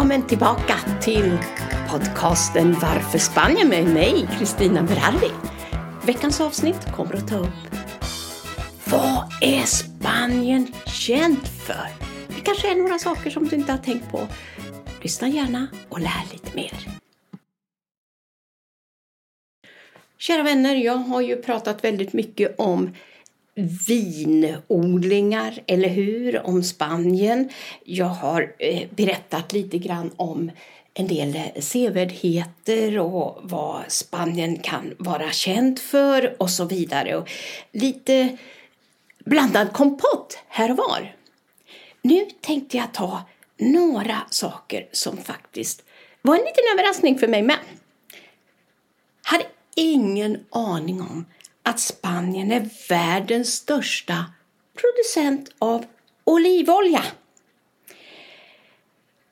Välkommen 0.00 0.28
tillbaka 0.28 0.76
till 1.02 1.38
podcasten 1.90 2.72
Varför 2.72 3.18
Spanien 3.18 3.68
med 3.68 3.84
mig, 3.84 4.28
Kristina 4.38 4.82
Berardi. 4.82 5.30
Veckans 6.06 6.40
avsnitt 6.40 6.92
kommer 6.96 7.14
att 7.14 7.28
ta 7.28 7.38
upp 7.38 7.74
Vad 8.84 9.32
är 9.40 9.66
Spanien 9.66 10.72
känt 10.86 11.48
för? 11.48 11.88
Det 12.28 12.40
kanske 12.44 12.70
är 12.70 12.76
några 12.76 12.98
saker 12.98 13.30
som 13.30 13.48
du 13.48 13.56
inte 13.56 13.72
har 13.72 13.78
tänkt 13.78 14.10
på. 14.10 14.28
Lyssna 15.02 15.28
gärna 15.28 15.66
och 15.88 16.00
lär 16.00 16.32
lite 16.32 16.56
mer. 16.56 16.72
Kära 20.18 20.42
vänner, 20.42 20.74
jag 20.74 20.96
har 20.96 21.20
ju 21.20 21.36
pratat 21.36 21.84
väldigt 21.84 22.12
mycket 22.12 22.54
om 22.58 22.94
vinodlingar, 23.88 25.62
eller 25.66 25.88
hur? 25.88 26.46
Om 26.46 26.62
Spanien. 26.62 27.48
Jag 27.84 28.06
har 28.06 28.54
eh, 28.58 28.88
berättat 28.90 29.52
lite 29.52 29.78
grann 29.78 30.10
om 30.16 30.50
en 30.94 31.08
del 31.08 31.38
sevärdheter 31.58 32.98
och 32.98 33.38
vad 33.42 33.82
Spanien 33.88 34.58
kan 34.58 34.94
vara 34.98 35.30
känt 35.30 35.80
för 35.80 36.42
och 36.42 36.50
så 36.50 36.64
vidare. 36.64 37.16
Och 37.16 37.30
lite 37.72 38.36
blandad 39.24 39.72
kompott 39.72 40.38
här 40.48 40.70
och 40.70 40.76
var. 40.76 41.14
Nu 42.02 42.26
tänkte 42.40 42.76
jag 42.76 42.94
ta 42.94 43.22
några 43.56 44.16
saker 44.30 44.88
som 44.92 45.16
faktiskt 45.16 45.82
var 46.22 46.34
en 46.34 46.44
liten 46.44 46.64
överraskning 46.72 47.18
för 47.18 47.28
mig 47.28 47.42
med. 47.42 47.58
Hade 49.22 49.44
ingen 49.76 50.44
aning 50.50 51.00
om 51.00 51.24
att 51.70 51.80
Spanien 51.80 52.52
är 52.52 52.68
världens 52.88 53.54
största 53.54 54.24
producent 54.74 55.54
av 55.58 55.84
olivolja. 56.24 57.04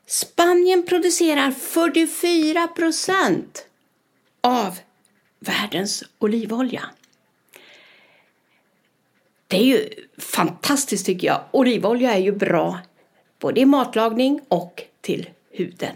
Spanien 0.06 0.86
producerar 0.86 1.50
44 1.50 2.68
procent 2.68 3.66
av 4.40 4.78
världens 5.38 6.04
olivolja. 6.18 6.82
Det 9.46 9.56
är 9.56 9.64
ju 9.64 9.88
fantastiskt 10.18 11.06
tycker 11.06 11.26
jag. 11.26 11.44
Olivolja 11.50 12.14
är 12.14 12.20
ju 12.20 12.32
bra 12.32 12.78
både 13.38 13.60
i 13.60 13.64
matlagning 13.64 14.40
och 14.48 14.82
till 15.00 15.30
huden. 15.50 15.94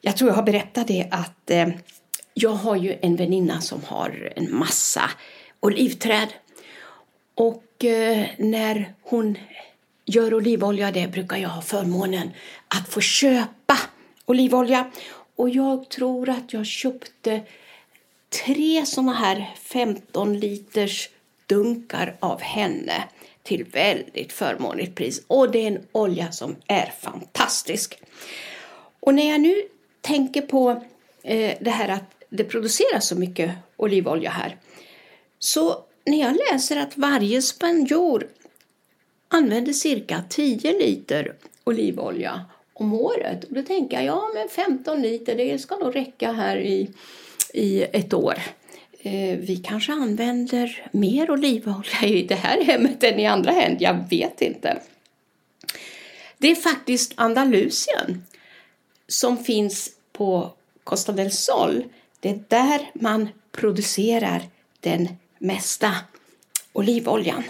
Jag 0.00 0.16
tror 0.16 0.30
jag 0.30 0.36
har 0.36 0.42
berättat 0.42 0.88
det 0.88 1.08
att 1.10 1.50
eh, 1.50 1.68
jag 2.34 2.50
har 2.50 2.76
ju 2.76 2.98
en 3.02 3.16
väninna 3.16 3.60
som 3.60 3.84
har 3.84 4.32
en 4.36 4.56
massa 4.56 5.10
olivträd. 5.60 6.28
Och 7.34 7.84
eh, 7.84 8.26
när 8.38 8.94
hon 9.02 9.38
gör 10.04 10.34
olivolja, 10.34 10.90
det 10.90 11.08
brukar 11.08 11.36
jag 11.36 11.48
ha 11.48 11.62
förmånen 11.62 12.30
att 12.68 12.88
få 12.88 13.00
köpa 13.00 13.78
olivolja. 14.26 14.90
Och 15.36 15.50
jag 15.50 15.88
tror 15.88 16.28
att 16.28 16.52
jag 16.52 16.66
köpte 16.66 17.40
tre 18.44 18.86
såna 18.86 19.12
här 19.12 19.50
15 19.62 20.40
liters 20.40 21.08
dunkar 21.46 22.16
av 22.20 22.40
henne 22.40 23.04
till 23.42 23.64
väldigt 23.64 24.32
förmånligt 24.32 24.94
pris. 24.94 25.22
Och 25.26 25.50
det 25.50 25.58
är 25.58 25.66
en 25.66 25.86
olja 25.92 26.32
som 26.32 26.56
är 26.66 26.92
fantastisk. 27.00 28.02
Och 29.00 29.14
när 29.14 29.30
jag 29.30 29.40
nu 29.40 29.62
tänker 30.00 30.42
på 30.42 30.70
eh, 31.22 31.56
det 31.60 31.70
här 31.70 31.88
att 31.88 32.21
det 32.32 32.44
produceras 32.44 33.08
så 33.08 33.16
mycket 33.16 33.50
olivolja 33.76 34.30
här. 34.30 34.56
Så 35.38 35.84
när 36.04 36.20
jag 36.20 36.36
läser 36.52 36.76
att 36.76 36.96
varje 36.96 37.42
spanjor 37.42 38.28
använder 39.28 39.72
cirka 39.72 40.24
10 40.28 40.72
liter 40.72 41.34
olivolja 41.64 42.44
om 42.72 42.92
året. 42.92 43.44
Och 43.44 43.54
då 43.54 43.62
tänker 43.62 43.96
jag, 43.96 44.04
ja 44.04 44.30
men 44.34 44.48
15 44.48 45.02
liter 45.02 45.36
det 45.36 45.58
ska 45.58 45.76
nog 45.76 45.96
räcka 45.96 46.32
här 46.32 46.56
i, 46.56 46.90
i 47.54 47.82
ett 47.82 48.14
år. 48.14 48.38
Eh, 49.02 49.38
vi 49.38 49.62
kanske 49.64 49.92
använder 49.92 50.86
mer 50.92 51.30
olivolja 51.30 52.02
i 52.02 52.22
det 52.22 52.34
här 52.34 52.64
hemmet 52.64 53.04
än 53.04 53.18
i 53.18 53.26
andra 53.26 53.52
hem, 53.52 53.76
jag 53.80 54.04
vet 54.10 54.42
inte. 54.42 54.78
Det 56.38 56.50
är 56.50 56.54
faktiskt 56.54 57.12
Andalusien 57.14 58.24
som 59.08 59.44
finns 59.44 59.90
på 60.12 60.52
Costa 60.84 61.12
del 61.12 61.30
Sol 61.30 61.84
det 62.22 62.28
är 62.28 62.44
där 62.48 62.90
man 62.94 63.28
producerar 63.52 64.42
den 64.80 65.08
mesta 65.38 65.94
olivoljan. 66.72 67.42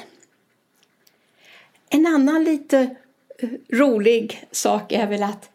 En 1.89 2.07
annan 2.07 2.45
lite 2.45 2.97
eh, 3.39 3.49
rolig 3.73 4.45
sak 4.51 4.93
är 4.93 5.07
väl 5.07 5.23
att 5.23 5.51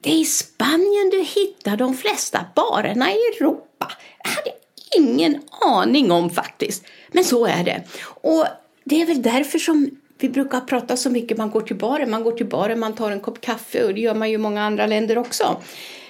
det 0.00 0.10
är 0.10 0.16
i 0.16 0.24
Spanien 0.24 1.10
du 1.10 1.22
hittar 1.22 1.76
de 1.76 1.94
flesta 1.94 2.44
barerna 2.54 3.12
i 3.12 3.16
Europa. 3.16 3.92
Jag 4.24 4.30
hade 4.30 4.50
ingen 4.96 5.42
aning 5.60 6.10
om 6.10 6.30
faktiskt, 6.30 6.84
men 7.12 7.24
så 7.24 7.46
är 7.46 7.64
det. 7.64 7.82
Och 8.04 8.46
det 8.84 9.02
är 9.02 9.06
väl 9.06 9.22
därför 9.22 9.58
som 9.58 9.90
vi 10.18 10.28
brukar 10.28 10.60
prata 10.60 10.96
så 10.96 11.10
mycket, 11.10 11.38
man 11.38 11.50
går 11.50 11.60
till 11.60 11.76
baren, 11.76 12.10
man 12.10 12.24
går 12.24 12.32
till 12.32 12.46
baren, 12.46 12.78
man 12.78 12.94
tar 12.94 13.10
en 13.10 13.20
kopp 13.20 13.40
kaffe 13.40 13.84
och 13.84 13.94
det 13.94 14.00
gör 14.00 14.14
man 14.14 14.28
ju 14.28 14.34
i 14.34 14.38
många 14.38 14.62
andra 14.62 14.86
länder 14.86 15.18
också. 15.18 15.62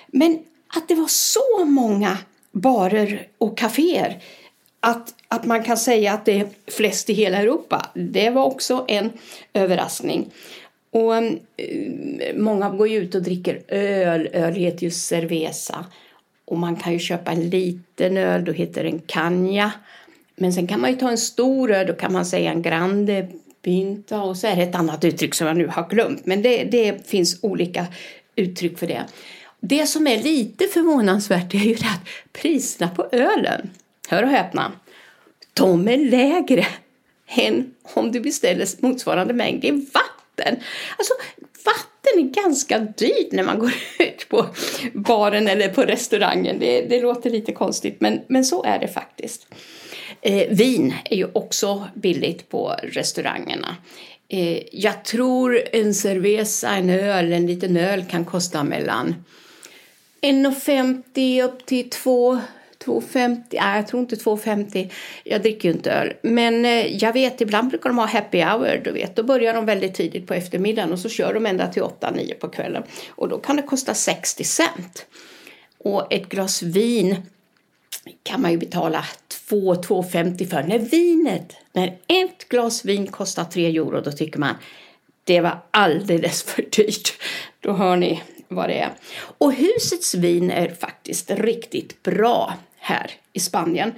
Men 0.06 0.38
att 0.68 0.88
det 0.88 0.94
var 0.94 1.08
så 1.08 1.64
många 1.64 2.18
barer 2.52 3.28
och 3.38 3.58
kaféer 3.58 4.22
att, 4.80 5.14
att 5.28 5.44
man 5.44 5.62
kan 5.62 5.76
säga 5.76 6.12
att 6.12 6.24
det 6.24 6.40
är 6.40 6.46
flest 6.66 7.10
i 7.10 7.12
hela 7.12 7.38
Europa. 7.38 7.86
Det 7.94 8.30
var 8.30 8.44
också 8.44 8.84
en 8.88 9.12
överraskning. 9.52 10.30
Och 10.90 11.16
eh, 11.16 11.32
Många 12.34 12.70
går 12.70 12.88
ju 12.88 12.96
ut 12.96 13.14
och 13.14 13.22
dricker 13.22 13.62
öl. 13.68 14.28
Öl 14.32 14.54
heter 14.54 14.84
ju 14.84 14.90
cerveza. 14.90 15.84
Och 16.44 16.58
man 16.58 16.76
kan 16.76 16.92
ju 16.92 16.98
köpa 16.98 17.32
en 17.32 17.50
liten 17.50 18.16
öl, 18.16 18.44
då 18.44 18.52
heter 18.52 18.84
den 18.84 18.98
canja. 18.98 19.72
Men 20.36 20.52
sen 20.52 20.66
kan 20.66 20.80
man 20.80 20.90
ju 20.90 20.96
ta 20.96 21.10
en 21.10 21.18
stor 21.18 21.72
öl, 21.72 21.86
då 21.86 21.92
kan 21.92 22.12
man 22.12 22.26
säga 22.26 22.50
en 22.50 22.62
grande 22.62 23.28
pinta 23.62 24.22
och 24.22 24.36
så 24.36 24.46
är 24.46 24.56
det 24.56 24.62
ett 24.62 24.74
annat 24.74 25.04
uttryck 25.04 25.34
som 25.34 25.46
jag 25.46 25.56
nu 25.56 25.66
har 25.66 25.88
glömt. 25.88 26.26
Men 26.26 26.42
det, 26.42 26.64
det 26.64 27.06
finns 27.06 27.38
olika 27.42 27.86
uttryck 28.36 28.78
för 28.78 28.86
det. 28.86 29.04
Det 29.60 29.86
som 29.86 30.06
är 30.06 30.22
lite 30.22 30.66
förvånansvärt 30.66 31.54
är 31.54 31.58
ju 31.58 31.74
att 31.74 32.08
priserna 32.32 32.90
på 32.90 33.08
ölen, 33.12 33.70
hör 34.08 34.22
och 34.22 34.28
häpna, 34.28 34.72
de 35.52 35.88
är 35.88 35.96
lägre 35.96 36.66
än 37.26 37.74
om 37.82 38.12
du 38.12 38.20
beställer 38.20 38.66
motsvarande 38.82 39.34
mängd 39.34 39.64
i 39.64 39.70
vatten. 39.70 40.56
Alltså, 40.96 41.14
vatten 41.64 42.18
är 42.18 42.42
ganska 42.42 42.78
dyrt 42.78 43.32
när 43.32 43.42
man 43.42 43.58
går 43.58 43.72
ut 43.98 44.28
på 44.28 44.46
baren 44.94 45.48
eller 45.48 45.68
på 45.68 45.82
restaurangen. 45.82 46.58
Det, 46.58 46.80
det 46.80 47.00
låter 47.00 47.30
lite 47.30 47.52
konstigt, 47.52 48.00
men, 48.00 48.20
men 48.28 48.44
så 48.44 48.64
är 48.64 48.78
det 48.78 48.88
faktiskt. 48.88 49.46
Eh, 50.20 50.48
vin 50.50 50.94
är 51.04 51.16
ju 51.16 51.26
också 51.32 51.88
billigt 51.94 52.48
på 52.48 52.74
restaurangerna. 52.82 53.76
Eh, 54.28 54.62
jag 54.72 55.04
tror 55.04 55.62
en 55.72 55.94
cerveza, 55.94 56.70
en 56.70 56.90
öl, 56.90 57.32
en 57.32 57.46
liten 57.46 57.76
öl 57.76 58.04
kan 58.04 58.24
kosta 58.24 58.64
mellan 58.64 59.14
1,50 60.26 61.42
upp 61.42 61.66
till 61.66 61.90
2 61.90 62.40
2,50, 62.86 63.42
nej 63.50 63.76
jag 63.76 63.86
tror 63.86 64.02
inte 64.02 64.16
2,50. 64.16 64.90
Jag 65.24 65.42
dricker 65.42 65.68
ju 65.68 65.74
inte 65.74 65.92
öl. 65.92 66.12
Men 66.22 66.64
eh, 66.64 66.96
jag 66.96 67.12
vet, 67.12 67.40
ibland 67.40 67.68
brukar 67.68 67.90
de 67.90 67.98
ha 67.98 68.06
happy 68.06 68.40
hour, 68.40 68.80
du 68.84 68.92
vet. 68.92 69.16
Då 69.16 69.22
börjar 69.22 69.54
de 69.54 69.66
väldigt 69.66 69.94
tidigt 69.94 70.26
på 70.26 70.34
eftermiddagen 70.34 70.92
och 70.92 70.98
så 70.98 71.08
kör 71.08 71.34
de 71.34 71.46
ända 71.46 71.66
till 71.66 71.82
8-9 71.82 72.34
på 72.34 72.48
kvällen. 72.48 72.82
Och 73.08 73.28
då 73.28 73.38
kan 73.38 73.56
det 73.56 73.62
kosta 73.62 73.94
60 73.94 74.44
cent. 74.44 75.06
Och 75.78 76.12
ett 76.12 76.28
glas 76.28 76.62
vin 76.62 77.16
kan 78.22 78.42
man 78.42 78.50
ju 78.50 78.58
betala 78.58 79.04
2-2,50 79.50 80.50
för. 80.50 80.62
När 80.62 80.78
vinet, 80.78 81.56
när 81.72 81.86
ett 82.06 82.48
glas 82.48 82.84
vin 82.84 83.06
kostar 83.06 83.44
3 83.44 83.66
euro, 83.66 84.00
då 84.00 84.12
tycker 84.12 84.38
man 84.38 84.54
det 85.24 85.40
var 85.40 85.58
alldeles 85.70 86.42
för 86.42 86.62
dyrt. 86.62 87.12
Då 87.60 87.72
hör 87.72 87.96
ni 87.96 88.22
vad 88.48 88.68
det 88.68 88.78
är. 88.78 88.92
Och 89.38 89.52
husets 89.52 90.14
vin 90.14 90.50
är 90.50 90.68
faktiskt 90.68 91.30
riktigt 91.30 92.02
bra 92.02 92.54
här 92.78 93.10
i 93.32 93.40
Spanien. 93.40 93.92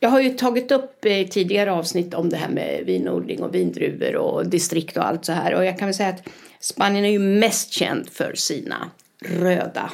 Jag 0.00 0.08
har 0.08 0.20
ju 0.20 0.30
tagit 0.30 0.72
upp 0.72 1.04
i 1.04 1.28
tidigare 1.28 1.72
avsnitt 1.72 2.14
om 2.14 2.28
det 2.28 2.36
här 2.36 2.48
med 2.48 2.82
vinodling 2.86 3.42
och 3.42 3.54
vindruvor 3.54 4.16
och 4.16 4.46
distrikt 4.46 4.96
och 4.96 5.06
allt 5.06 5.24
så 5.24 5.32
här. 5.32 5.54
Och 5.54 5.64
jag 5.64 5.78
kan 5.78 5.88
väl 5.88 5.94
säga 5.94 6.08
att 6.08 6.28
Spanien 6.60 7.04
är 7.04 7.10
ju 7.10 7.18
mest 7.18 7.72
känd 7.72 8.10
för 8.10 8.34
sina 8.34 8.90
röda 9.24 9.92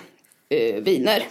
eh, 0.48 0.82
viner. 0.82 1.24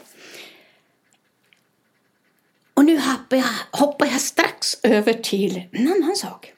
Och 2.74 2.86
nu 2.86 3.00
hoppar 3.00 3.38
jag, 3.38 3.80
hoppar 3.80 4.06
jag 4.06 4.22
strax 4.22 4.78
över 4.84 5.14
till 5.14 5.62
en 5.72 5.88
annan 5.88 6.16
sak. 6.16 6.54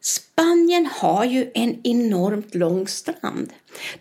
Spanien 0.00 0.86
har 0.86 1.24
ju 1.24 1.50
en 1.54 1.80
enormt 1.84 2.54
lång 2.54 2.88
strand. 2.88 3.52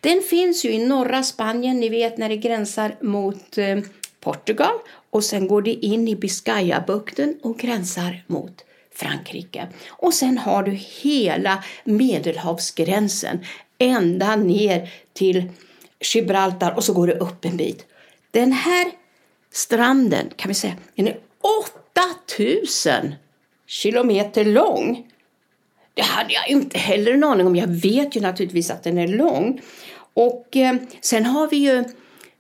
Den 0.01 0.21
finns 0.21 0.65
ju 0.65 0.71
i 0.71 0.87
norra 0.87 1.23
Spanien, 1.23 1.79
ni 1.79 1.89
vet 1.89 2.17
när 2.17 2.29
det 2.29 2.37
gränsar 2.37 2.95
mot 3.01 3.57
eh, 3.57 3.77
Portugal 4.19 4.73
och 5.09 5.23
sen 5.23 5.47
går 5.47 5.61
det 5.61 5.73
in 5.73 6.07
i 6.07 6.15
Biscayabukten 6.15 7.39
och 7.43 7.57
gränsar 7.57 8.23
mot 8.27 8.65
Frankrike. 8.95 9.67
Och 9.89 10.13
sen 10.13 10.37
har 10.37 10.63
du 10.63 10.71
hela 10.71 11.63
Medelhavsgränsen 11.83 13.39
ända 13.77 14.35
ner 14.35 14.89
till 15.13 15.51
Gibraltar 16.13 16.71
och 16.71 16.83
så 16.83 16.93
går 16.93 17.07
det 17.07 17.15
upp 17.15 17.45
en 17.45 17.57
bit. 17.57 17.85
Den 18.31 18.51
här 18.51 18.91
stranden 19.51 20.29
kan 20.35 20.49
vi 20.49 20.55
säga, 20.55 20.75
den 20.95 21.07
är 21.07 21.17
8000 22.29 23.15
kilometer 23.67 24.45
lång. 24.45 25.11
Det 25.97 26.03
hade 26.03 26.33
jag 26.33 26.49
inte 26.49 26.77
heller 26.77 27.13
en 27.13 27.23
aning 27.23 27.47
om. 27.47 27.55
Jag 27.55 27.67
vet 27.67 28.15
ju 28.15 28.21
naturligtvis 28.21 28.71
att 28.71 28.83
den 28.83 28.97
är 28.97 29.07
lång. 29.07 29.61
Och 30.13 30.57
eh, 30.57 30.75
sen 31.01 31.25
har 31.25 31.47
vi 31.47 31.57
ju 31.57 31.83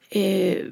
eh, 0.09 0.65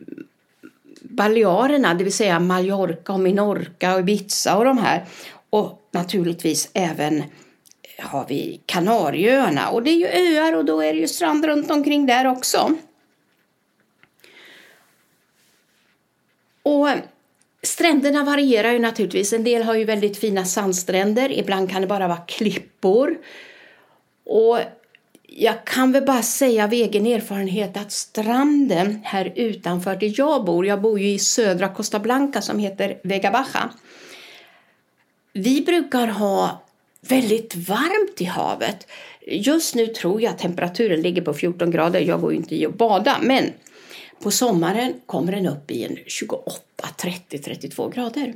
Balearerna, 1.02 1.94
det 1.94 2.04
vill 2.04 2.14
säga 2.14 2.40
Mallorca 2.40 3.14
och 3.14 3.20
Minorca 3.20 3.94
och 3.94 4.00
Ibiza 4.00 4.58
och 4.58 4.66
de 4.66 4.78
här. 4.78 5.06
Och 5.50 5.90
naturligtvis 5.92 6.70
även 6.74 7.18
eh, 7.18 8.06
har 8.06 8.26
vi 8.30 8.62
Kanarieöarna 8.66 9.70
och 9.70 9.84
det 9.84 9.90
är 9.90 9.96
ju 9.96 10.38
öar 10.38 10.56
och 10.56 10.66
då 10.66 10.82
är 10.82 10.94
det 10.94 11.00
ju 11.00 11.08
strand 11.08 11.46
runt 11.46 11.72
omkring 11.72 12.06
där 12.06 12.28
också. 12.28 12.76
Och 16.64 16.90
stränderna 17.66 18.24
varierar 18.24 18.72
ju 18.72 18.80
naturligtvis. 18.80 19.34
En 19.34 19.44
del 19.44 19.64
har 19.64 19.76
ju 19.76 19.86
väldigt 19.86 20.18
fina 20.18 20.46
sandstränder, 20.46 21.32
ibland 21.32 21.72
kan 21.72 21.82
det 21.82 21.88
bara 21.88 22.08
vara 22.08 22.18
klippor. 22.18 23.18
Och 24.26 24.60
jag 25.28 25.66
kan 25.66 25.92
väl 25.92 26.06
bara 26.06 26.22
säga 26.22 26.64
av 26.64 26.74
egen 26.74 27.06
erfarenhet 27.06 27.78
att 27.78 27.92
stranden 27.92 29.00
här 29.04 29.34
utanför 29.36 29.96
där 29.96 30.14
jag 30.18 30.46
bor, 30.46 30.66
jag 30.66 30.82
bor 30.82 31.00
ju 31.00 31.10
i 31.10 31.20
södra 31.20 31.70
Costa 31.70 32.00
Blanca 32.00 32.42
som 32.42 32.60
heter 32.60 33.00
Vega 33.04 33.32
Baja. 33.32 33.70
Vi 35.34 35.62
brukar 35.62 36.08
ha 36.08 36.64
väldigt 37.02 37.56
varmt 37.56 38.22
i 38.22 38.26
havet. 38.26 38.88
Just 39.28 39.76
nu 39.76 39.88
tror 39.88 40.22
jag 40.22 40.38
temperaturen 40.38 41.02
ligger 41.02 41.22
på 41.22 41.34
14 41.34 41.72
grader. 41.72 42.00
Jag 42.00 42.22
går 42.22 42.32
ju 42.32 42.38
inte 42.38 42.56
i 42.56 42.66
och 42.66 42.74
bada, 42.74 43.18
men 43.22 43.54
på 44.20 44.32
sommaren 44.32 44.94
kommer 45.06 45.32
den 45.32 45.48
upp 45.48 45.72
i 45.72 45.84
en 45.84 45.98
28, 46.08 46.62
30, 46.98 47.40
32 47.40 47.90
grader. 47.90 48.34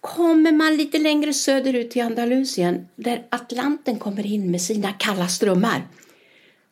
Kommer 0.00 0.52
man 0.52 0.76
lite 0.76 0.98
längre 0.98 1.32
söderut 1.32 1.90
till 1.90 2.02
Andalusien 2.02 2.88
där 2.96 3.26
Atlanten 3.28 3.98
kommer 3.98 4.26
in 4.26 4.50
med 4.50 4.62
sina 4.62 4.92
kalla 4.92 5.28
strömmar 5.28 5.82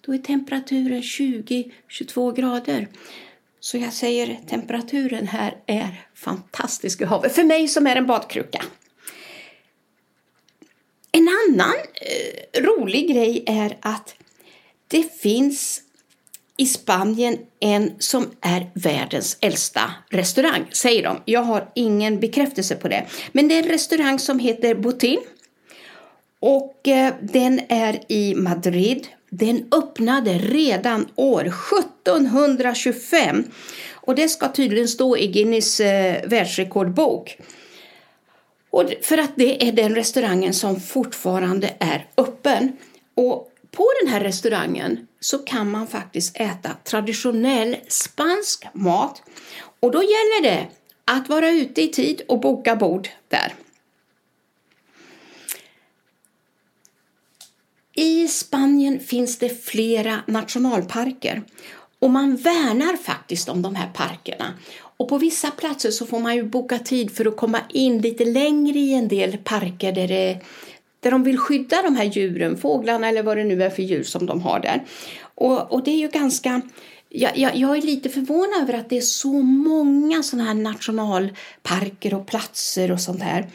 då 0.06 0.14
är 0.14 0.18
temperaturen 0.18 1.02
20-22 1.02 2.36
grader. 2.36 2.88
Så 3.60 3.78
jag 3.78 3.92
säger 3.92 4.40
temperaturen 4.48 5.26
här 5.26 5.56
är 5.66 6.06
fantastisk 6.14 7.00
i 7.00 7.04
havet. 7.04 7.34
För 7.34 7.44
mig 7.44 7.68
som 7.68 7.86
är 7.86 7.96
en 7.96 8.06
badkruka. 8.06 8.64
En 11.12 11.28
annan 11.28 11.74
eh, 11.94 12.62
rolig 12.62 13.08
grej 13.10 13.44
är 13.46 13.76
att 13.80 14.14
det 14.88 15.20
finns 15.20 15.82
i 16.56 16.66
Spanien 16.66 17.38
en 17.60 17.92
som 17.98 18.30
är 18.40 18.70
världens 18.74 19.36
äldsta 19.40 19.90
restaurang, 20.10 20.66
säger 20.72 21.02
de. 21.02 21.20
Jag 21.24 21.42
har 21.42 21.70
ingen 21.74 22.20
bekräftelse 22.20 22.76
på 22.76 22.88
det. 22.88 23.06
Men 23.32 23.48
det 23.48 23.54
är 23.54 23.62
en 23.62 23.68
restaurang 23.68 24.18
som 24.18 24.38
heter 24.38 24.74
Botin. 24.74 25.20
Och 26.40 26.88
eh, 26.88 27.14
den 27.20 27.60
är 27.68 28.00
i 28.08 28.34
Madrid. 28.34 29.06
Den 29.30 29.68
öppnade 29.72 30.38
redan 30.38 31.08
år 31.14 31.52
1725. 32.00 33.44
Och 33.92 34.14
det 34.14 34.28
ska 34.28 34.52
tydligen 34.52 34.88
stå 34.88 35.16
i 35.16 35.26
Guinness 35.26 35.80
eh, 35.80 36.28
världsrekordbok. 36.28 37.38
Och 38.70 38.92
för 39.02 39.18
att 39.18 39.32
det 39.36 39.68
är 39.68 39.72
den 39.72 39.94
restaurangen 39.94 40.54
som 40.54 40.80
fortfarande 40.80 41.74
är 41.78 42.06
öppen. 42.16 42.72
Och 43.14 43.50
på 43.76 43.92
den 44.02 44.12
här 44.12 44.20
restaurangen 44.20 45.06
så 45.20 45.38
kan 45.38 45.70
man 45.70 45.86
faktiskt 45.86 46.36
äta 46.36 46.76
traditionell 46.84 47.76
spansk 47.88 48.66
mat. 48.74 49.22
Och 49.80 49.90
då 49.90 50.02
gäller 50.02 50.42
det 50.42 50.68
att 51.04 51.28
vara 51.28 51.50
ute 51.50 51.82
i 51.82 51.88
tid 51.88 52.22
och 52.28 52.40
boka 52.40 52.76
bord 52.76 53.08
där. 53.28 53.54
I 57.96 58.28
Spanien 58.28 59.00
finns 59.00 59.38
det 59.38 59.64
flera 59.64 60.22
nationalparker 60.26 61.42
och 61.98 62.10
man 62.10 62.36
värnar 62.36 62.96
faktiskt 62.96 63.48
om 63.48 63.62
de 63.62 63.74
här 63.74 63.90
parkerna. 63.94 64.54
Och 64.96 65.08
på 65.08 65.18
vissa 65.18 65.50
platser 65.50 65.90
så 65.90 66.06
får 66.06 66.20
man 66.20 66.34
ju 66.36 66.42
boka 66.42 66.78
tid 66.78 67.16
för 67.16 67.26
att 67.26 67.36
komma 67.36 67.60
in 67.68 67.98
lite 67.98 68.24
längre 68.24 68.78
i 68.78 68.94
en 68.94 69.08
del 69.08 69.38
parker 69.38 69.92
där, 69.92 70.08
det, 70.08 70.40
där 71.04 71.10
de 71.10 71.22
vill 71.24 71.38
skydda 71.38 71.82
de 71.82 71.96
här 71.96 72.04
djuren, 72.04 72.56
fåglarna 72.56 73.08
eller 73.08 73.22
vad 73.22 73.36
det 73.36 73.44
nu 73.44 73.62
är 73.62 73.70
för 73.70 73.82
djur 73.82 74.02
som 74.02 74.26
de 74.26 74.40
har 74.40 74.60
där. 74.60 74.84
Och, 75.34 75.72
och 75.72 75.84
det 75.84 75.90
är 75.90 75.98
ju 75.98 76.08
ganska 76.08 76.60
jag, 77.08 77.38
jag, 77.38 77.56
jag, 77.56 77.76
är 77.76 77.82
lite 77.82 78.08
förvånad 78.08 78.62
över 78.62 78.74
att 78.74 78.90
det 78.90 78.96
är 78.96 79.00
så 79.00 79.32
många 79.42 80.22
sådana 80.22 80.48
här 80.48 80.54
nationalparker 80.54 82.14
och 82.14 82.26
platser 82.26 82.92
och 82.92 83.00
sånt 83.00 83.22
här. 83.22 83.46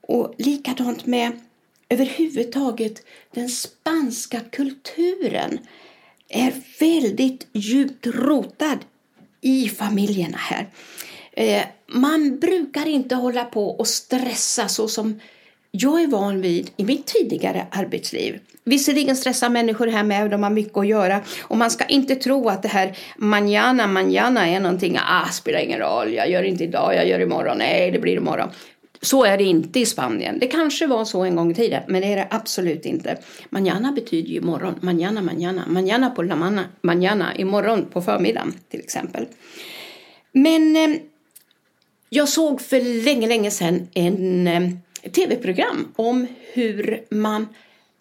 Och 0.00 0.34
likadant 0.38 1.06
med 1.06 1.32
överhuvudtaget 1.88 3.02
den 3.34 3.48
spanska 3.48 4.40
kulturen 4.40 5.58
är 6.28 6.52
väldigt 6.80 7.46
djupt 7.52 8.06
rotad 8.06 8.78
i 9.40 9.68
familjerna 9.68 10.38
här. 10.38 10.68
Eh, 11.32 11.62
man 11.86 12.38
brukar 12.38 12.86
inte 12.86 13.14
hålla 13.14 13.44
på 13.44 13.70
och 13.70 13.88
stressa 13.88 14.68
så 14.68 14.88
som 14.88 15.20
jag 15.70 16.02
är 16.02 16.06
van 16.06 16.40
vid 16.40 16.70
i 16.76 16.84
mitt 16.84 17.06
tidigare 17.06 17.66
arbetsliv. 17.70 18.38
Visserligen 18.64 19.16
stressar 19.16 19.48
människor 19.48 19.86
här 19.86 20.04
med, 20.04 20.30
de 20.30 20.42
har 20.42 20.50
mycket 20.50 20.76
att 20.76 20.86
göra 20.86 21.20
och 21.42 21.56
man 21.56 21.70
ska 21.70 21.84
inte 21.84 22.16
tro 22.16 22.48
att 22.48 22.62
det 22.62 22.68
här 22.68 22.98
manjana, 23.16 23.86
manjana 23.86 24.48
är 24.48 24.60
någonting, 24.60 24.98
ah, 24.98 25.28
spelar 25.28 25.60
ingen 25.60 25.78
roll, 25.78 26.14
jag 26.14 26.30
gör 26.30 26.42
inte 26.42 26.64
idag, 26.64 26.94
jag 26.94 27.08
gör 27.08 27.20
imorgon, 27.20 27.58
nej, 27.58 27.90
det 27.90 27.98
blir 27.98 28.16
imorgon. 28.16 28.48
Så 29.02 29.24
är 29.24 29.38
det 29.38 29.44
inte 29.44 29.80
i 29.80 29.86
Spanien. 29.86 30.38
Det 30.38 30.46
kanske 30.46 30.86
var 30.86 31.04
så 31.04 31.24
en 31.24 31.36
gång 31.36 31.50
i 31.50 31.54
tiden, 31.54 31.82
men 31.88 32.00
det 32.00 32.06
är 32.06 32.16
det 32.16 32.26
absolut 32.30 32.86
inte. 32.86 33.18
Manjana 33.50 33.92
betyder 33.92 34.28
ju 34.28 34.40
morgon. 34.40 34.74
manjana, 34.80 35.22
manjana, 35.22 35.64
manjana 35.66 36.10
på 36.10 36.22
la 36.22 36.36
manana. 36.36 36.64
manjana, 36.82 37.36
imorgon 37.36 37.86
på 37.92 38.02
förmiddagen 38.02 38.54
till 38.68 38.80
exempel. 38.80 39.26
Men 40.32 40.76
eh, 40.76 40.96
jag 42.08 42.28
såg 42.28 42.60
för 42.60 43.04
länge, 43.04 43.28
länge 43.28 43.50
sedan 43.50 43.88
en 43.94 44.46
eh, 44.46 44.60
tv-program 45.12 45.92
om 45.96 46.26
hur 46.52 47.04
man 47.10 47.48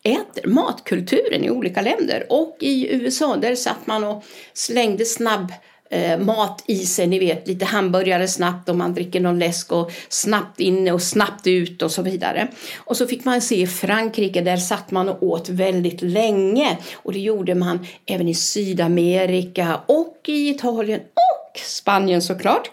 äter, 0.04 0.48
matkulturen 0.48 1.44
i 1.44 1.50
olika 1.50 1.82
länder. 1.82 2.26
Och 2.30 2.58
i 2.60 2.96
USA, 2.96 3.38
där 3.38 3.56
satt 3.56 3.88
man 3.88 4.04
och 4.04 4.24
slängde 4.54 5.06
snabb 5.06 5.52
eh, 5.90 6.20
mat 6.20 6.64
i 6.68 6.86
sig, 6.86 7.08
ni 7.08 7.20
vet 7.20 7.48
lite 7.48 7.66
hamburgare 7.66 8.28
snabbt 8.28 8.70
och 8.70 8.76
man 8.76 8.94
dricker 8.94 9.20
någon 9.20 9.40
läsk 9.40 9.72
och 9.72 9.92
snabbt 10.10 10.60
in 10.60 10.92
och 10.92 11.02
snabbt 11.02 11.48
ut 11.48 11.82
och 11.82 11.92
så 11.92 12.02
vidare. 12.02 12.48
Och 12.78 12.98
så 12.98 13.08
fick 13.08 13.26
man 13.26 13.42
se 13.42 13.62
i 13.62 13.68
Frankrike, 13.68 14.42
där 14.42 14.58
satt 14.58 14.92
man 14.92 15.10
och 15.10 15.24
åt 15.24 15.50
väldigt 15.50 16.02
länge 16.02 16.78
och 16.94 17.14
det 17.14 17.20
gjorde 17.20 17.56
man 17.56 17.88
även 18.06 18.28
i 18.28 18.34
Sydamerika 18.36 19.80
och 19.86 20.22
i 20.28 20.50
Italien 20.50 21.00
och 21.00 21.60
Spanien 21.60 22.22
såklart. 22.22 22.70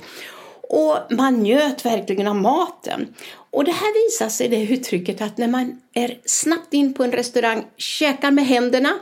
Och 0.68 0.99
man 1.11 1.42
njöt 1.42 1.85
verkligen 1.85 2.26
av 2.26 2.37
maten. 2.37 3.14
Och 3.50 3.64
det 3.64 3.73
här 3.73 4.06
visar 4.06 4.28
sig 4.28 4.49
det 4.49 4.62
uttrycket 4.62 5.20
att 5.20 5.38
när 5.38 5.49
man 5.49 5.82
är 5.94 6.18
snabbt 6.25 6.75
in 6.75 6.94
på 6.94 7.04
en 7.04 7.12
restaurang, 7.12 7.64
käkar 7.76 8.30
med 8.30 8.46
händerna 8.46 8.94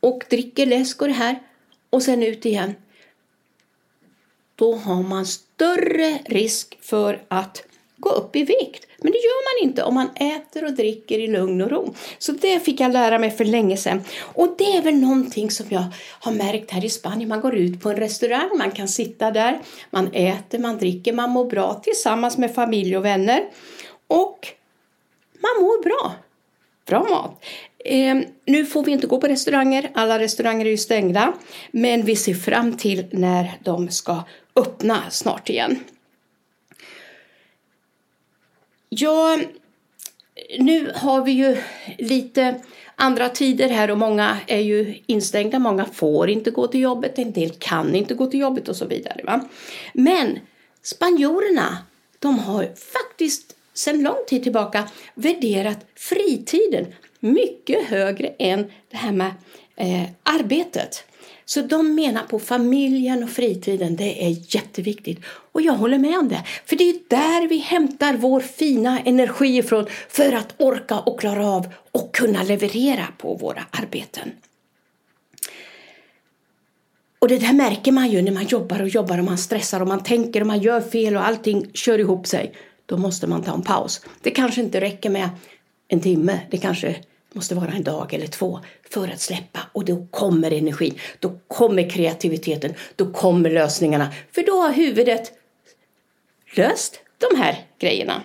och 0.00 0.24
dricker 0.30 0.66
läsk 0.66 1.02
och 1.02 1.08
det 1.08 1.14
här 1.14 1.42
och 1.90 2.02
sen 2.02 2.22
ut 2.22 2.46
igen 2.46 2.74
då 4.62 4.74
har 4.74 5.02
man 5.02 5.26
större 5.26 6.18
risk 6.24 6.78
för 6.80 7.22
att 7.28 7.62
gå 7.96 8.10
upp 8.10 8.36
i 8.36 8.44
vikt. 8.44 8.86
Men 9.02 9.12
det 9.12 9.18
gör 9.18 9.62
man 9.62 9.68
inte 9.68 9.82
om 9.82 9.94
man 9.94 10.08
äter 10.14 10.64
och 10.64 10.72
dricker 10.72 11.18
i 11.18 11.26
lugn 11.26 11.62
och 11.62 11.70
ro. 11.70 11.94
Så 12.18 12.32
det 12.32 12.60
fick 12.60 12.80
jag 12.80 12.92
lära 12.92 13.18
mig 13.18 13.30
för 13.30 13.44
länge 13.44 13.76
sedan. 13.76 14.02
Och 14.20 14.54
det 14.58 14.76
är 14.76 14.82
väl 14.82 14.94
någonting 14.94 15.50
som 15.50 15.66
jag 15.68 15.84
har 16.20 16.32
märkt 16.32 16.70
här 16.70 16.84
i 16.84 16.90
Spanien. 16.90 17.28
Man 17.28 17.40
går 17.40 17.54
ut 17.54 17.80
på 17.80 17.90
en 17.90 17.96
restaurang, 17.96 18.58
man 18.58 18.70
kan 18.70 18.88
sitta 18.88 19.30
där, 19.30 19.60
man 19.90 20.12
äter, 20.12 20.58
man 20.58 20.78
dricker, 20.78 21.12
man 21.12 21.30
mår 21.30 21.44
bra 21.44 21.74
tillsammans 21.74 22.38
med 22.38 22.54
familj 22.54 22.96
och 22.96 23.04
vänner. 23.04 23.44
Och 24.06 24.48
man 25.40 25.64
mår 25.64 25.82
bra. 25.82 26.12
Bra 26.86 27.08
mat. 27.10 27.44
Eh, 27.84 28.16
nu 28.46 28.66
får 28.66 28.84
vi 28.84 28.92
inte 28.92 29.06
gå 29.06 29.20
på 29.20 29.28
restauranger, 29.28 29.90
alla 29.94 30.18
restauranger 30.18 30.66
är 30.66 30.70
ju 30.70 30.76
stängda. 30.76 31.32
Men 31.70 32.04
vi 32.04 32.16
ser 32.16 32.34
fram 32.34 32.76
till 32.76 33.06
när 33.10 33.52
de 33.64 33.88
ska 33.88 34.22
öppna 34.56 35.02
snart 35.10 35.48
igen. 35.48 35.78
Ja, 38.94 39.38
nu 40.58 40.92
har 40.94 41.24
vi 41.24 41.32
ju 41.32 41.56
lite 41.98 42.60
andra 42.96 43.28
tider 43.28 43.68
här 43.68 43.90
och 43.90 43.98
många 43.98 44.38
är 44.46 44.58
ju 44.58 44.98
instängda. 45.06 45.58
Många 45.58 45.84
får 45.84 46.30
inte 46.30 46.50
gå 46.50 46.66
till 46.66 46.80
jobbet, 46.80 47.18
en 47.18 47.32
del 47.32 47.50
kan 47.50 47.94
inte 47.94 48.14
gå 48.14 48.26
till 48.26 48.40
jobbet 48.40 48.68
och 48.68 48.76
så 48.76 48.86
vidare. 48.86 49.20
Va? 49.24 49.40
Men 49.92 50.38
spanjorerna, 50.82 51.78
de 52.18 52.38
har 52.38 52.62
faktiskt 52.64 53.56
sedan 53.74 54.02
lång 54.02 54.24
tid 54.28 54.42
tillbaka 54.42 54.88
värderat 55.14 55.86
fritiden 55.96 56.86
mycket 57.20 57.86
högre 57.86 58.26
än 58.38 58.70
det 58.90 58.96
här 58.96 59.12
med 59.12 59.30
eh, 59.76 60.08
arbetet. 60.22 61.04
Så 61.52 61.62
de 61.62 61.94
menar 61.94 62.22
på 62.22 62.38
familjen 62.38 63.24
och 63.24 63.30
fritiden, 63.30 63.96
det 63.96 64.26
är 64.26 64.36
jätteviktigt. 64.56 65.20
Och 65.24 65.62
jag 65.62 65.72
håller 65.72 65.98
med 65.98 66.18
om 66.18 66.28
det, 66.28 66.44
för 66.66 66.76
det 66.76 66.84
är 66.84 66.94
där 67.08 67.48
vi 67.48 67.58
hämtar 67.58 68.14
vår 68.14 68.40
fina 68.40 69.00
energi 69.00 69.56
ifrån 69.58 69.86
för 70.08 70.32
att 70.32 70.54
orka 70.56 70.98
och 70.98 71.20
klara 71.20 71.46
av 71.46 71.66
och 71.92 72.14
kunna 72.14 72.42
leverera 72.42 73.06
på 73.18 73.34
våra 73.34 73.64
arbeten. 73.70 74.30
Och 77.18 77.28
det 77.28 77.38
där 77.38 77.52
märker 77.52 77.92
man 77.92 78.10
ju 78.10 78.22
när 78.22 78.32
man 78.32 78.46
jobbar 78.46 78.82
och 78.82 78.88
jobbar 78.88 79.18
och 79.18 79.24
man 79.24 79.38
stressar 79.38 79.80
och 79.80 79.88
man 79.88 80.02
tänker 80.02 80.40
och 80.40 80.46
man 80.46 80.60
gör 80.60 80.80
fel 80.80 81.16
och 81.16 81.26
allting 81.26 81.70
kör 81.74 81.98
ihop 81.98 82.26
sig. 82.26 82.54
Då 82.86 82.96
måste 82.96 83.26
man 83.26 83.42
ta 83.42 83.54
en 83.54 83.62
paus. 83.62 84.04
Det 84.22 84.30
kanske 84.30 84.60
inte 84.60 84.80
räcker 84.80 85.10
med 85.10 85.28
en 85.88 86.00
timme, 86.00 86.40
det 86.50 86.56
kanske 86.56 86.96
måste 87.34 87.54
vara 87.54 87.70
en 87.70 87.84
dag 87.84 88.14
eller 88.14 88.26
två 88.26 88.60
för 88.90 89.08
att 89.08 89.20
släppa 89.20 89.60
och 89.72 89.84
då 89.84 90.06
kommer 90.10 90.50
energin, 90.50 90.98
då 91.18 91.38
kommer 91.48 91.90
kreativiteten, 91.90 92.74
då 92.96 93.12
kommer 93.12 93.50
lösningarna. 93.50 94.12
För 94.32 94.42
då 94.42 94.52
har 94.52 94.72
huvudet 94.72 95.32
löst 96.54 97.00
de 97.18 97.36
här 97.36 97.66
grejerna. 97.78 98.22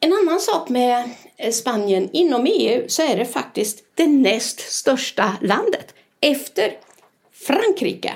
En 0.00 0.12
annan 0.12 0.40
sak 0.40 0.68
med 0.68 1.10
eh, 1.36 1.52
Spanien, 1.52 2.10
inom 2.12 2.46
EU 2.46 2.88
så 2.88 3.02
är 3.02 3.16
det 3.16 3.24
faktiskt 3.24 3.84
det 3.94 4.06
näst 4.06 4.60
största 4.60 5.36
landet 5.42 5.94
efter 6.20 6.76
Frankrike. 7.32 8.12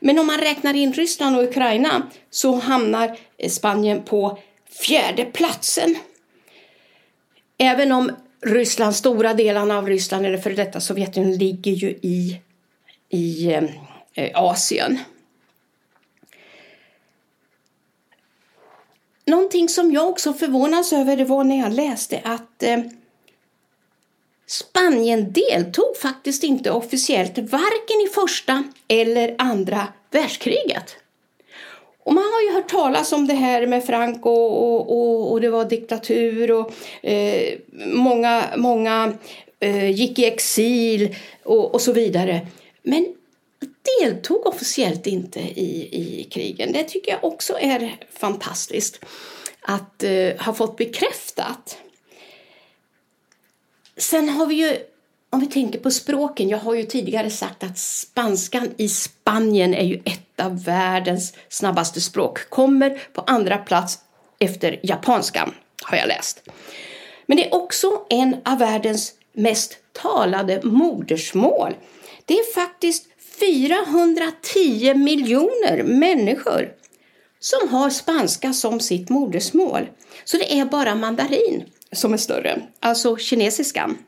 Men 0.00 0.18
om 0.18 0.26
man 0.26 0.38
räknar 0.38 0.74
in 0.74 0.92
Ryssland 0.92 1.36
och 1.36 1.44
Ukraina 1.44 2.10
så 2.30 2.54
hamnar 2.54 3.18
eh, 3.38 3.50
Spanien 3.50 4.02
på 4.02 4.38
fjärde 4.86 5.24
platsen. 5.24 5.96
Även 7.58 7.92
om 7.92 8.12
Ryssland, 8.40 8.94
stora 8.94 9.34
delarna 9.34 9.78
av 9.78 9.88
Ryssland 9.88 10.26
eller 10.26 10.38
före 10.38 10.54
detta 10.54 10.80
Sovjetunionen 10.80 11.38
ligger 11.38 11.72
ju 11.72 11.88
i, 11.88 12.40
i 13.08 13.54
eh, 14.14 14.30
Asien. 14.34 14.98
Någonting 19.26 19.68
som 19.68 19.92
jag 19.92 20.08
också 20.08 20.32
förvånas 20.32 20.92
över 20.92 21.16
det 21.16 21.24
var 21.24 21.44
när 21.44 21.58
jag 21.58 21.72
läste 21.72 22.20
att 22.24 22.62
eh, 22.62 22.78
Spanien 24.46 25.32
deltog 25.32 25.96
faktiskt 26.02 26.44
inte 26.44 26.70
officiellt 26.70 27.38
varken 27.38 28.06
i 28.06 28.08
första 28.14 28.64
eller 28.88 29.34
andra 29.38 29.88
världskriget. 30.10 30.96
Och 32.04 32.14
man 32.14 32.24
har 32.24 32.42
ju 32.42 32.52
hört 32.52 32.70
talas 32.70 33.12
om 33.12 33.26
det 33.26 33.34
här 33.34 33.66
med 33.66 33.84
Franco 33.84 34.30
och, 34.30 34.80
och, 34.90 35.32
och 35.32 35.40
det 35.40 35.50
var 35.50 35.64
diktatur 35.64 36.50
och 36.50 36.72
eh, 37.02 37.58
många, 37.86 38.44
många 38.56 39.12
eh, 39.60 39.90
gick 39.90 40.18
i 40.18 40.24
exil 40.24 41.16
och, 41.42 41.74
och 41.74 41.80
så 41.80 41.92
vidare. 41.92 42.46
Men 42.82 43.14
deltog 44.00 44.46
officiellt 44.46 45.06
inte 45.06 45.40
i, 45.40 45.88
i 45.92 46.24
krigen. 46.24 46.72
Det 46.72 46.84
tycker 46.84 47.12
jag 47.12 47.24
också 47.24 47.58
är 47.60 47.96
fantastiskt 48.12 49.04
att 49.60 50.02
eh, 50.02 50.44
ha 50.44 50.54
fått 50.54 50.76
bekräftat. 50.76 51.78
Sen 53.96 54.28
har 54.28 54.46
vi 54.46 54.54
ju, 54.54 54.76
om 55.34 55.40
vi 55.40 55.46
tänker 55.46 55.78
på 55.78 55.90
språken, 55.90 56.48
jag 56.48 56.58
har 56.58 56.74
ju 56.74 56.82
tidigare 56.82 57.30
sagt 57.30 57.64
att 57.64 57.78
spanskan 57.78 58.70
i 58.76 58.88
Spanien 58.88 59.74
är 59.74 59.84
ju 59.84 60.02
ett 60.04 60.40
av 60.40 60.64
världens 60.64 61.34
snabbaste 61.48 62.00
språk. 62.00 62.50
Kommer 62.50 63.02
på 63.12 63.20
andra 63.20 63.58
plats 63.58 63.98
efter 64.38 64.80
japanskan, 64.82 65.54
har 65.82 65.98
jag 65.98 66.08
läst. 66.08 66.48
Men 67.26 67.36
det 67.36 67.46
är 67.48 67.54
också 67.54 68.06
en 68.10 68.36
av 68.44 68.58
världens 68.58 69.12
mest 69.32 69.76
talade 70.02 70.60
modersmål. 70.64 71.74
Det 72.24 72.34
är 72.34 72.54
faktiskt 72.54 73.06
410 73.40 74.94
miljoner 74.94 75.82
människor 75.82 76.68
som 77.40 77.68
har 77.68 77.90
spanska 77.90 78.52
som 78.52 78.80
sitt 78.80 79.08
modersmål. 79.08 79.88
Så 80.24 80.36
det 80.36 80.58
är 80.58 80.64
bara 80.64 80.94
mandarin 80.94 81.64
som 81.92 82.12
är 82.12 82.16
större, 82.16 82.62
alltså 82.80 83.16
kinesiskan. 83.16 83.98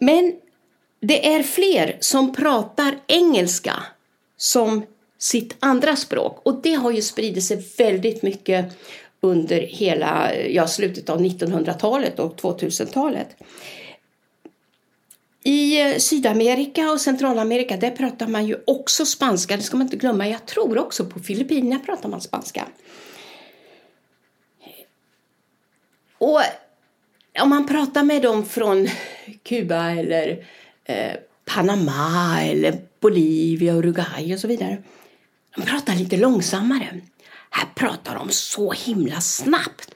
Men 0.00 0.34
det 1.00 1.34
är 1.34 1.42
fler 1.42 1.96
som 2.00 2.34
pratar 2.34 2.98
engelska 3.06 3.82
som 4.36 4.82
sitt 5.18 5.56
andra 5.60 5.96
språk 5.96 6.40
och 6.42 6.62
det 6.62 6.74
har 6.74 6.90
ju 6.90 7.02
spridit 7.02 7.44
sig 7.44 7.64
väldigt 7.78 8.22
mycket 8.22 8.78
under 9.20 9.60
hela 9.60 10.34
ja, 10.36 10.68
slutet 10.68 11.08
av 11.08 11.20
1900-talet 11.20 12.18
och 12.18 12.40
2000-talet. 12.40 13.36
I 15.42 15.80
eh, 15.80 15.96
Sydamerika 15.96 16.90
och 16.90 17.00
Centralamerika 17.00 17.76
där 17.76 17.90
pratar 17.90 18.26
man 18.26 18.46
ju 18.46 18.56
också 18.66 19.06
spanska, 19.06 19.56
det 19.56 19.62
ska 19.62 19.76
man 19.76 19.86
inte 19.86 19.96
glömma. 19.96 20.28
Jag 20.28 20.46
tror 20.46 20.78
också 20.78 21.04
på 21.04 21.20
Filippinerna 21.20 21.78
pratar 21.78 22.08
man 22.08 22.20
spanska. 22.20 22.66
Och 26.18 26.40
om 27.42 27.48
man 27.48 27.66
pratar 27.66 28.02
med 28.02 28.22
dem 28.22 28.46
från 28.46 28.88
Kuba 29.42 29.90
eller 29.90 30.44
eh, 30.84 31.12
Panama 31.44 32.42
eller 32.42 32.78
Bolivia, 33.00 33.74
Uruguay 33.74 34.34
och 34.34 34.40
så 34.40 34.48
vidare. 34.48 34.82
De 35.56 35.62
pratar 35.62 35.94
lite 35.94 36.16
långsammare. 36.16 37.00
Här 37.50 37.66
pratar 37.74 38.14
de 38.14 38.28
så 38.30 38.72
himla 38.72 39.20
snabbt. 39.20 39.94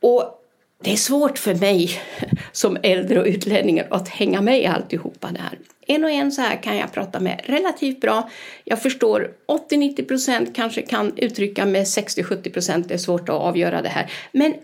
Och 0.00 0.34
det 0.82 0.92
är 0.92 0.96
svårt 0.96 1.38
för 1.38 1.54
mig 1.54 2.00
som 2.52 2.78
äldre 2.82 3.20
och 3.20 3.26
utlänning 3.26 3.82
att 3.90 4.08
hänga 4.08 4.40
med 4.40 4.60
i 4.62 4.66
alltihopa 4.66 5.30
det 5.30 5.40
här. 5.40 5.58
En 5.86 6.04
och 6.04 6.10
en 6.10 6.32
så 6.32 6.42
här 6.42 6.62
kan 6.62 6.76
jag 6.76 6.92
prata 6.92 7.20
med 7.20 7.40
relativt 7.44 8.00
bra. 8.00 8.30
Jag 8.64 8.82
förstår 8.82 9.30
80-90 9.70 10.48
% 10.48 10.56
kanske 10.56 10.82
kan 10.82 11.18
uttrycka 11.18 11.66
med 11.66 11.84
60-70 11.84 12.52
procent. 12.52 12.88
Det 12.88 12.94
är 12.94 12.98
svårt 12.98 13.28
att 13.28 13.34
avgöra 13.34 13.82
det 13.82 13.88
här. 13.88 14.10
Men 14.32 14.54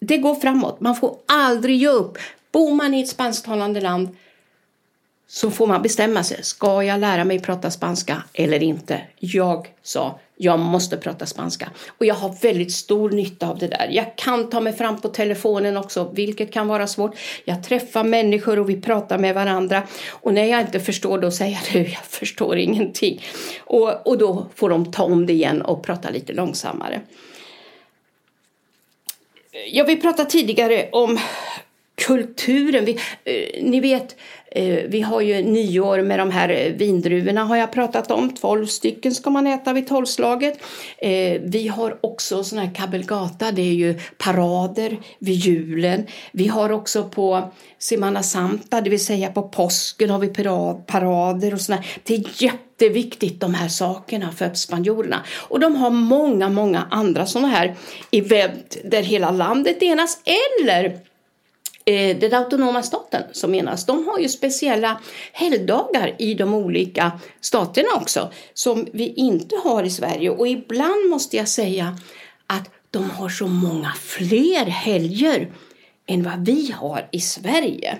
det 0.00 0.18
går 0.18 0.34
framåt. 0.34 0.80
Man 0.80 0.96
får 0.96 1.16
aldrig 1.26 1.76
ge 1.76 1.88
upp. 1.88 2.18
Bor 2.52 2.74
man 2.74 2.94
i 2.94 3.00
ett 3.00 3.08
spansktalande 3.08 3.80
land 3.80 4.16
så 5.26 5.50
får 5.50 5.66
man 5.66 5.82
bestämma 5.82 6.24
sig. 6.24 6.42
Ska 6.42 6.82
jag 6.82 7.00
lära 7.00 7.24
mig 7.24 7.40
prata 7.40 7.70
spanska 7.70 8.22
eller 8.32 8.62
inte? 8.62 9.02
Jag 9.18 9.68
sa 9.82 10.18
jag 10.42 10.58
måste 10.58 10.96
prata 10.96 11.26
spanska. 11.26 11.70
Och 11.98 12.06
jag 12.06 12.14
har 12.14 12.34
väldigt 12.42 12.72
stor 12.72 13.10
nytta 13.10 13.48
av 13.48 13.58
det 13.58 13.66
där. 13.66 13.88
Jag 13.90 14.16
kan 14.16 14.50
ta 14.50 14.60
mig 14.60 14.72
fram 14.72 15.00
på 15.00 15.08
telefonen 15.08 15.76
också, 15.76 16.10
vilket 16.14 16.52
kan 16.52 16.68
vara 16.68 16.86
svårt. 16.86 17.16
Jag 17.44 17.64
träffar 17.64 18.04
människor 18.04 18.58
och 18.58 18.70
vi 18.70 18.80
pratar 18.80 19.18
med 19.18 19.34
varandra. 19.34 19.82
Och 20.10 20.34
när 20.34 20.44
jag 20.44 20.60
inte 20.60 20.80
förstår 20.80 21.18
då 21.18 21.30
säger 21.30 21.60
jag 21.72 21.88
jag 21.88 22.04
förstår 22.04 22.56
ingenting. 22.56 23.22
Och, 23.60 24.06
och 24.06 24.18
då 24.18 24.46
får 24.54 24.70
de 24.70 24.92
ta 24.92 25.02
om 25.02 25.26
det 25.26 25.32
igen 25.32 25.62
och 25.62 25.82
prata 25.82 26.10
lite 26.10 26.32
långsammare. 26.32 27.00
Ja, 29.72 29.84
vi 29.84 29.96
pratade 29.96 30.30
tidigare 30.30 30.88
om 30.92 31.18
kulturen. 32.00 32.84
Vi, 32.84 32.92
eh, 33.24 33.64
ni 33.64 33.80
vet, 33.80 34.16
eh, 34.50 34.78
vi 34.88 35.00
har 35.00 35.20
ju 35.20 35.42
nyår 35.42 36.02
med 36.02 36.18
de 36.18 36.30
här 36.30 36.74
vindruvorna 36.78 37.44
har 37.44 37.56
jag 37.56 37.72
pratat 37.72 38.10
om. 38.10 38.34
12 38.34 38.66
stycken 38.66 39.14
ska 39.14 39.30
man 39.30 39.46
äta 39.46 39.72
vid 39.72 39.88
tolvslaget. 39.88 40.58
Eh, 40.98 41.40
vi 41.44 41.68
har 41.68 41.98
också 42.00 42.44
sån 42.44 42.58
här 42.58 42.74
kabelgata, 42.74 43.52
det 43.52 43.62
är 43.62 43.74
ju 43.74 43.98
parader 44.18 44.96
vid 45.18 45.34
julen. 45.34 46.06
Vi 46.32 46.46
har 46.46 46.72
också 46.72 47.04
på 47.04 47.50
Semana 47.78 48.22
Santa, 48.22 48.80
det 48.80 48.90
vill 48.90 49.04
säga 49.04 49.30
på 49.30 49.42
påsken 49.42 50.10
har 50.10 50.18
vi 50.18 50.28
parader 50.86 51.54
och 51.54 51.60
sådär. 51.60 51.86
Det 52.02 52.14
är 52.14 52.42
jätteviktigt 52.42 53.40
de 53.40 53.54
här 53.54 53.68
sakerna 53.68 54.32
för 54.32 54.54
spanjorerna. 54.54 55.24
Och 55.48 55.60
de 55.60 55.76
har 55.76 55.90
många, 55.90 56.48
många 56.48 56.86
andra 56.90 57.26
sådana 57.26 57.48
här 57.48 57.76
event 58.10 58.76
där 58.84 59.02
hela 59.02 59.30
landet 59.30 59.82
enas 59.82 60.18
eller 60.24 61.09
Eh, 61.90 62.16
den 62.16 62.34
autonoma 62.34 62.82
staten 62.82 63.22
som 63.32 63.50
menas, 63.50 63.86
de 63.86 64.08
har 64.08 64.18
ju 64.18 64.28
speciella 64.28 65.00
helgdagar 65.32 66.16
i 66.18 66.34
de 66.34 66.54
olika 66.54 67.20
staterna 67.40 67.88
också 67.96 68.32
som 68.54 68.86
vi 68.92 69.12
inte 69.14 69.56
har 69.64 69.82
i 69.82 69.90
Sverige 69.90 70.30
och 70.30 70.48
ibland 70.48 71.10
måste 71.10 71.36
jag 71.36 71.48
säga 71.48 71.98
att 72.46 72.70
de 72.90 73.10
har 73.10 73.28
så 73.28 73.46
många 73.46 73.92
fler 74.00 74.64
helger 74.66 75.52
än 76.06 76.22
vad 76.22 76.46
vi 76.46 76.72
har 76.72 77.08
i 77.12 77.20
Sverige. 77.20 77.98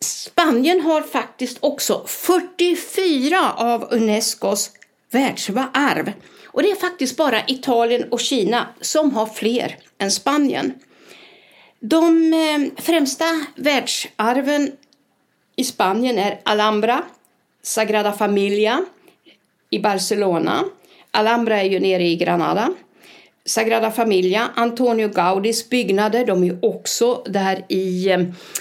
Spanien 0.00 0.80
har 0.80 1.02
faktiskt 1.02 1.58
också 1.60 2.04
44 2.06 3.52
av 3.56 3.88
Unescos 3.90 4.70
världsarv 5.14 6.12
och 6.46 6.62
det 6.62 6.70
är 6.70 6.76
faktiskt 6.76 7.16
bara 7.16 7.42
Italien 7.46 8.08
och 8.10 8.20
Kina 8.20 8.66
som 8.80 9.14
har 9.14 9.26
fler 9.26 9.76
än 9.98 10.10
Spanien. 10.10 10.74
De 11.80 12.32
eh, 12.32 12.82
främsta 12.82 13.24
världsarven 13.56 14.72
i 15.56 15.64
Spanien 15.64 16.18
är 16.18 16.40
Alhambra, 16.42 17.02
Sagrada 17.62 18.12
Familia 18.12 18.84
i 19.70 19.78
Barcelona. 19.78 20.64
Alhambra 21.10 21.60
är 21.60 21.64
ju 21.64 21.80
nere 21.80 22.04
i 22.04 22.16
Granada. 22.16 22.74
Sagrada 23.44 23.90
Familia, 23.90 24.50
Antonio 24.54 25.08
Gaudis 25.08 25.68
byggnader, 25.68 26.26
de 26.26 26.44
är 26.44 26.64
också 26.64 27.22
där 27.26 27.64
i 27.68 28.10
eh, 28.10 28.20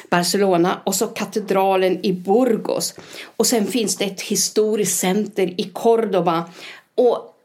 Barcelona 0.10 0.82
och 0.84 0.96
så 0.96 1.08
katedralen 1.08 2.06
i 2.06 2.14
Burgos. 2.14 2.96
Och 3.38 3.48
sen 3.48 3.68
finns 3.68 3.98
det 3.98 4.06
ett 4.06 4.22
historiskt 4.22 5.00
center 5.00 5.62
i 5.62 5.64
Cordoba. 5.74 6.50
Och 6.96 7.36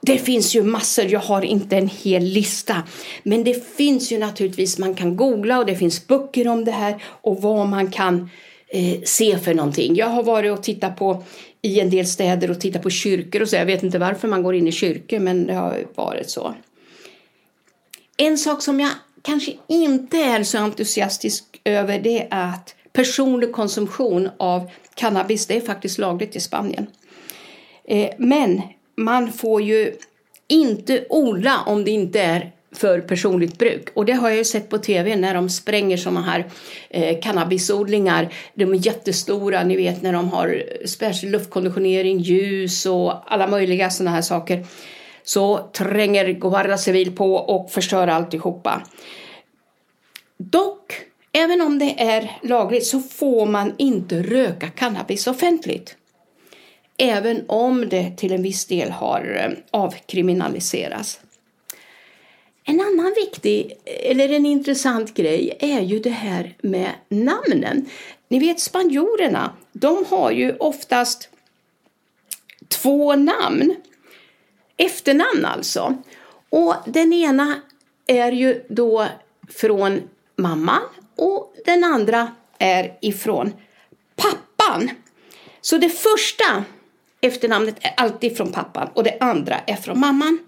det 0.00 0.18
finns 0.18 0.54
ju 0.54 0.62
massor, 0.62 1.04
jag 1.04 1.20
har 1.20 1.42
inte 1.42 1.76
en 1.76 1.88
hel 1.88 2.22
lista. 2.22 2.82
Men 3.22 3.44
det 3.44 3.66
finns 3.76 4.12
ju 4.12 4.18
naturligtvis, 4.18 4.78
man 4.78 4.94
kan 4.94 5.16
googla 5.16 5.58
och 5.58 5.66
det 5.66 5.76
finns 5.76 6.06
böcker 6.06 6.48
om 6.48 6.64
det 6.64 6.72
här 6.72 7.02
och 7.04 7.42
vad 7.42 7.68
man 7.68 7.90
kan 7.90 8.30
eh, 8.68 9.00
se 9.04 9.38
för 9.38 9.54
någonting. 9.54 9.96
Jag 9.96 10.06
har 10.06 10.22
varit 10.22 10.52
och 10.52 10.62
tittat 10.62 10.96
på 10.96 11.22
i 11.62 11.80
en 11.80 11.90
del 11.90 12.06
städer 12.06 12.50
och 12.50 12.60
tittat 12.60 12.82
på 12.82 12.90
kyrkor 12.90 13.42
och 13.42 13.48
så. 13.48 13.56
Jag 13.56 13.66
vet 13.66 13.82
inte 13.82 13.98
varför 13.98 14.28
man 14.28 14.42
går 14.42 14.54
in 14.54 14.68
i 14.68 14.72
kyrkor 14.72 15.18
men 15.18 15.46
det 15.46 15.54
har 15.54 15.84
varit 15.94 16.30
så. 16.30 16.54
En 18.16 18.38
sak 18.38 18.62
som 18.62 18.80
jag 18.80 18.90
kanske 19.22 19.52
inte 19.68 20.16
är 20.16 20.42
så 20.42 20.58
entusiastisk 20.58 21.44
över 21.64 21.98
det 21.98 22.26
är 22.30 22.50
att 22.54 22.74
personlig 22.92 23.52
konsumtion 23.52 24.28
av 24.36 24.70
cannabis, 24.94 25.46
det 25.46 25.56
är 25.56 25.60
faktiskt 25.60 25.98
lagligt 25.98 26.36
i 26.36 26.40
Spanien. 26.40 26.86
Eh, 27.84 28.10
men 28.18 28.62
man 28.96 29.32
får 29.32 29.62
ju 29.62 29.94
inte 30.48 31.04
odla 31.08 31.60
om 31.66 31.84
det 31.84 31.90
inte 31.90 32.20
är 32.20 32.52
för 32.72 33.00
personligt 33.00 33.58
bruk. 33.58 33.88
Och 33.94 34.04
det 34.04 34.12
har 34.12 34.28
jag 34.28 34.38
ju 34.38 34.44
sett 34.44 34.70
på 34.70 34.78
tv 34.78 35.16
när 35.16 35.34
de 35.34 35.48
spränger 35.48 35.96
sådana 35.96 36.22
här 36.22 36.46
eh, 36.90 37.20
cannabisodlingar. 37.20 38.32
De 38.54 38.72
är 38.72 38.86
jättestora, 38.86 39.64
ni 39.64 39.76
vet 39.76 40.02
när 40.02 40.12
de 40.12 40.28
har 40.28 40.62
särskild 40.86 41.32
luftkonditionering, 41.32 42.18
ljus 42.18 42.86
och 42.86 43.32
alla 43.32 43.46
möjliga 43.46 43.90
sådana 43.90 44.10
här 44.10 44.22
saker. 44.22 44.66
Så 45.28 45.58
tränger 45.58 46.28
Guarda 46.28 46.78
Civil 46.78 47.16
på 47.16 47.34
och 47.34 47.70
förstör 47.70 48.08
alltihopa. 48.08 48.82
Dock, 50.36 50.92
även 51.32 51.60
om 51.60 51.78
det 51.78 52.00
är 52.02 52.38
lagligt 52.42 52.86
så 52.86 53.00
får 53.00 53.46
man 53.46 53.74
inte 53.78 54.22
röka 54.22 54.68
cannabis 54.68 55.26
offentligt. 55.26 55.96
Även 56.98 57.44
om 57.48 57.88
det 57.88 58.16
till 58.16 58.32
en 58.32 58.42
viss 58.42 58.66
del 58.66 58.90
har 58.90 59.36
eh, 59.44 59.80
avkriminaliserats. 59.80 61.20
En 62.64 62.80
annan 62.80 63.14
viktig, 63.16 63.72
eller 63.84 64.28
en 64.28 64.46
intressant 64.46 65.14
grej 65.14 65.56
är 65.60 65.80
ju 65.80 65.98
det 65.98 66.10
här 66.10 66.54
med 66.62 66.90
namnen. 67.08 67.88
Ni 68.28 68.38
vet 68.38 68.60
spanjorerna, 68.60 69.52
de 69.72 70.04
har 70.08 70.30
ju 70.30 70.56
oftast 70.56 71.28
två 72.68 73.16
namn. 73.16 73.76
Efternamn 74.76 75.44
alltså. 75.44 76.02
Och 76.50 76.74
den 76.86 77.12
ena 77.12 77.60
är 78.06 78.32
ju 78.32 78.64
då 78.68 79.06
från 79.48 80.02
mamman 80.36 80.82
och 81.16 81.54
den 81.64 81.84
andra 81.84 82.28
är 82.58 82.98
ifrån 83.00 83.52
pappan. 84.16 84.90
Så 85.60 85.78
det 85.78 85.88
första 85.88 86.64
efternamnet 87.20 87.76
är 87.80 87.94
alltid 87.96 88.36
från 88.36 88.52
pappan 88.52 88.88
och 88.94 89.04
det 89.04 89.16
andra 89.20 89.56
är 89.66 89.76
från 89.76 90.00
mamman. 90.00 90.38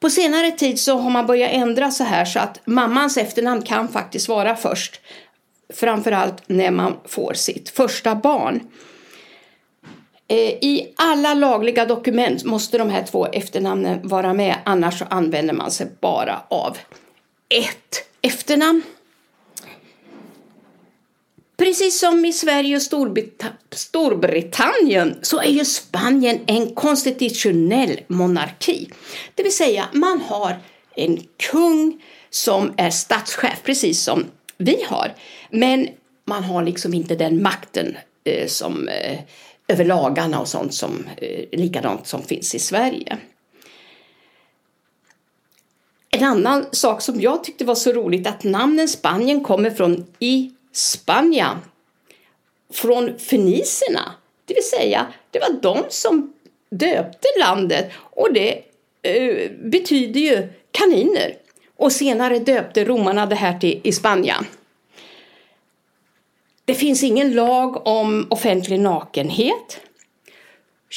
På 0.00 0.10
senare 0.10 0.50
tid 0.50 0.80
så 0.80 0.98
har 0.98 1.10
man 1.10 1.26
börjat 1.26 1.52
ändra 1.52 1.90
så 1.90 2.04
här 2.04 2.24
så 2.24 2.38
att 2.38 2.66
mammans 2.66 3.16
efternamn 3.16 3.62
kan 3.62 3.88
faktiskt 3.88 4.28
vara 4.28 4.56
först. 4.56 5.00
Framförallt 5.74 6.48
när 6.48 6.70
man 6.70 6.96
får 7.04 7.34
sitt 7.34 7.68
första 7.68 8.14
barn. 8.14 8.60
Eh, 10.32 10.58
I 10.60 10.92
alla 10.96 11.34
lagliga 11.34 11.86
dokument 11.86 12.44
måste 12.44 12.78
de 12.78 12.90
här 12.90 13.02
två 13.02 13.26
efternamnen 13.26 14.08
vara 14.08 14.34
med 14.34 14.56
annars 14.64 14.98
så 14.98 15.04
använder 15.04 15.54
man 15.54 15.70
sig 15.70 15.86
bara 16.00 16.42
av 16.48 16.78
ett 17.48 18.04
efternamn. 18.22 18.82
Precis 21.56 22.00
som 22.00 22.24
i 22.24 22.32
Sverige 22.32 22.76
och 22.76 22.82
Storbritannien 23.70 25.18
så 25.22 25.40
är 25.40 25.50
ju 25.50 25.64
Spanien 25.64 26.40
en 26.46 26.74
konstitutionell 26.74 28.00
monarki. 28.08 28.90
Det 29.34 29.42
vill 29.42 29.56
säga 29.56 29.88
man 29.92 30.20
har 30.20 30.56
en 30.96 31.22
kung 31.50 32.02
som 32.30 32.74
är 32.76 32.90
statschef, 32.90 33.62
precis 33.64 34.02
som 34.02 34.24
vi 34.58 34.84
har. 34.88 35.14
Men 35.50 35.88
man 36.24 36.44
har 36.44 36.62
liksom 36.62 36.94
inte 36.94 37.14
den 37.14 37.42
makten 37.42 37.96
eh, 38.24 38.46
som, 38.46 38.88
eh, 38.88 39.18
över 39.68 39.84
lagarna 39.84 40.40
och 40.40 40.48
sånt 40.48 40.74
som 40.74 41.08
eh, 41.16 41.58
likadant 41.58 42.06
som 42.06 42.22
finns 42.22 42.54
i 42.54 42.58
Sverige. 42.58 43.18
En 46.10 46.24
annan 46.24 46.66
sak 46.72 47.02
som 47.02 47.20
jag 47.20 47.44
tyckte 47.44 47.64
var 47.64 47.74
så 47.74 47.92
roligt 47.92 48.26
att 48.26 48.44
namnen 48.44 48.88
Spanien 48.88 49.44
kommer 49.44 49.70
från 49.70 50.06
i 50.18 50.52
Spania. 50.72 51.60
från 52.72 53.18
feniserna. 53.18 54.12
Det 54.44 54.54
vill 54.54 54.64
säga, 54.78 55.06
det 55.30 55.38
var 55.38 55.60
de 55.62 55.84
som 55.88 56.32
döpte 56.70 57.28
landet 57.40 57.90
och 57.96 58.32
det 58.32 58.62
eh, 59.02 59.50
betyder 59.50 60.20
ju 60.20 60.48
kaniner. 60.70 61.34
Och 61.76 61.92
senare 61.92 62.38
döpte 62.38 62.84
romarna 62.84 63.26
det 63.26 63.34
här 63.34 63.58
till 63.58 63.80
i 63.84 63.92
Spanien. 63.92 64.44
Det 66.72 66.78
finns 66.78 67.02
ingen 67.02 67.32
lag 67.32 67.86
om 67.86 68.26
offentlig 68.30 68.80
nakenhet. 68.80 69.80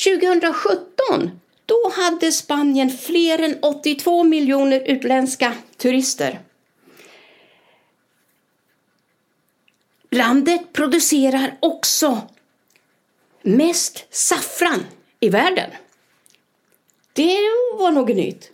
2017 0.04 1.40
då 1.66 1.92
hade 1.96 2.32
Spanien 2.32 2.90
fler 2.90 3.40
än 3.42 3.58
82 3.62 4.24
miljoner 4.24 4.80
utländska 4.80 5.54
turister. 5.78 6.40
Landet 10.12 10.74
producerar 10.74 11.58
också 11.60 12.22
mest 13.42 14.06
saffran 14.10 14.86
i 15.20 15.30
världen. 15.30 15.70
Det 17.14 17.38
var 17.80 17.92
något 17.92 18.16
nytt. 18.16 18.52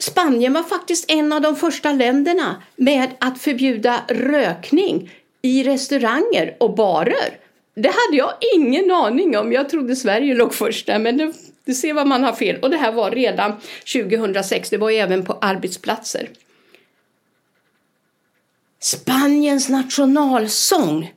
Spanien 0.00 0.52
var 0.52 0.62
faktiskt 0.62 1.10
en 1.10 1.32
av 1.32 1.40
de 1.40 1.56
första 1.56 1.92
länderna 1.92 2.62
med 2.76 3.10
att 3.18 3.38
förbjuda 3.38 4.04
rökning 4.08 5.10
i 5.42 5.62
restauranger 5.62 6.56
och 6.60 6.74
barer. 6.74 7.38
Det 7.74 7.88
hade 7.88 8.16
jag 8.16 8.32
ingen 8.54 8.90
aning 8.90 9.38
om. 9.38 9.52
Jag 9.52 9.68
trodde 9.68 9.96
Sverige 9.96 10.34
låg 10.34 10.54
först 10.54 10.86
där, 10.86 10.98
men 10.98 11.16
du, 11.16 11.32
du 11.64 11.74
ser 11.74 11.94
vad 11.94 12.06
man 12.06 12.24
har 12.24 12.32
fel. 12.32 12.60
Och 12.62 12.70
det 12.70 12.76
här 12.76 12.92
var 12.92 13.10
redan 13.10 13.52
2006. 13.92 14.70
Det 14.70 14.76
var 14.76 14.90
ju 14.90 14.96
även 14.96 15.24
på 15.24 15.32
arbetsplatser. 15.32 16.30
Spaniens 18.80 19.68
nationalsång 19.68 21.14